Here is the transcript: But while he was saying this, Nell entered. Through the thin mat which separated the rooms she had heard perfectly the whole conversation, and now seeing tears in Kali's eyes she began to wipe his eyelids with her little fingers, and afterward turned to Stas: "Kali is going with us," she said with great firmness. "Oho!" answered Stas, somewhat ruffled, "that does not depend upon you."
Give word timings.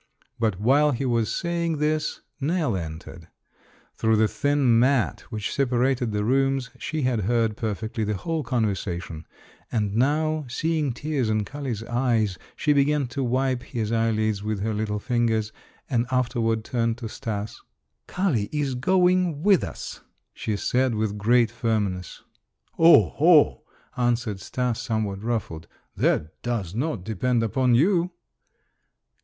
But 0.39 0.59
while 0.59 0.93
he 0.93 1.05
was 1.05 1.31
saying 1.31 1.77
this, 1.77 2.21
Nell 2.39 2.75
entered. 2.75 3.27
Through 3.93 4.15
the 4.15 4.27
thin 4.27 4.79
mat 4.79 5.19
which 5.29 5.53
separated 5.53 6.11
the 6.11 6.23
rooms 6.23 6.71
she 6.79 7.03
had 7.03 7.25
heard 7.25 7.55
perfectly 7.55 8.03
the 8.03 8.15
whole 8.15 8.41
conversation, 8.41 9.27
and 9.71 9.95
now 9.95 10.45
seeing 10.49 10.91
tears 10.91 11.29
in 11.29 11.45
Kali's 11.45 11.83
eyes 11.83 12.39
she 12.55 12.73
began 12.73 13.05
to 13.09 13.23
wipe 13.23 13.61
his 13.61 13.91
eyelids 13.91 14.41
with 14.41 14.61
her 14.61 14.73
little 14.73 14.97
fingers, 14.97 15.51
and 15.87 16.07
afterward 16.09 16.63
turned 16.63 16.97
to 16.97 17.07
Stas: 17.07 17.61
"Kali 18.07 18.49
is 18.51 18.73
going 18.73 19.43
with 19.43 19.63
us," 19.63 20.01
she 20.33 20.57
said 20.57 20.95
with 20.95 21.15
great 21.19 21.51
firmness. 21.51 22.23
"Oho!" 22.79 23.61
answered 23.95 24.39
Stas, 24.39 24.79
somewhat 24.79 25.21
ruffled, 25.21 25.67
"that 25.95 26.41
does 26.41 26.73
not 26.73 27.03
depend 27.03 27.43
upon 27.43 27.75
you." 27.75 28.09